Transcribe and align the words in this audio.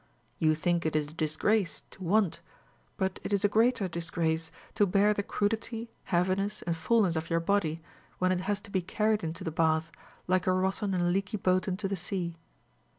You 0.39 0.55
think 0.55 0.83
it 0.83 0.95
is 0.95 1.09
a 1.09 1.13
disgrace 1.13 1.83
to 1.91 2.03
want, 2.03 2.41
but 2.97 3.19
it 3.23 3.31
is 3.31 3.45
a 3.45 3.47
greater 3.47 3.87
disgrace 3.87 4.51
to 4.73 4.87
bear 4.87 5.13
the 5.13 5.21
crudity, 5.21 5.91
heaviness, 6.05 6.63
and 6.63 6.75
fulness 6.75 7.15
of 7.15 7.29
your 7.29 7.39
body, 7.39 7.83
when 8.17 8.31
it 8.31 8.41
has 8.41 8.59
to 8.61 8.71
be 8.71 8.81
carried 8.81 9.23
into 9.23 9.43
the 9.43 9.51
bath, 9.51 9.91
like 10.25 10.47
a 10.47 10.53
rotten 10.53 10.95
and 10.95 11.13
leaky 11.13 11.37
boat 11.37 11.67
into 11.67 11.87
the 11.87 11.95
sea. 11.95 12.35